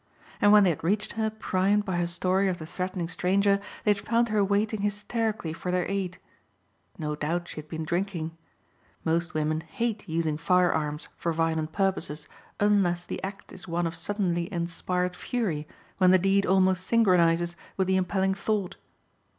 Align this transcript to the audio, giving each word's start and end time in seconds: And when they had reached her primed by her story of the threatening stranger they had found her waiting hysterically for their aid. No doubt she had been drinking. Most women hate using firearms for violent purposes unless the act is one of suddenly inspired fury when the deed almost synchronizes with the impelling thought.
And 0.41 0.51
when 0.51 0.63
they 0.63 0.71
had 0.71 0.83
reached 0.83 1.11
her 1.11 1.29
primed 1.29 1.85
by 1.85 1.97
her 1.97 2.07
story 2.07 2.47
of 2.49 2.57
the 2.57 2.65
threatening 2.65 3.07
stranger 3.07 3.59
they 3.83 3.93
had 3.93 4.03
found 4.03 4.29
her 4.29 4.43
waiting 4.43 4.81
hysterically 4.81 5.53
for 5.53 5.69
their 5.71 5.85
aid. 5.87 6.17
No 6.97 7.15
doubt 7.15 7.47
she 7.47 7.57
had 7.57 7.67
been 7.69 7.85
drinking. 7.85 8.35
Most 9.05 9.35
women 9.35 9.61
hate 9.61 10.09
using 10.09 10.39
firearms 10.39 11.07
for 11.17 11.31
violent 11.31 11.71
purposes 11.71 12.27
unless 12.59 13.05
the 13.05 13.21
act 13.21 13.53
is 13.53 13.67
one 13.67 13.85
of 13.85 13.93
suddenly 13.93 14.51
inspired 14.51 15.15
fury 15.15 15.67
when 15.99 16.09
the 16.09 16.17
deed 16.17 16.47
almost 16.47 16.87
synchronizes 16.87 17.55
with 17.77 17.85
the 17.85 17.95
impelling 17.95 18.33
thought. 18.33 18.77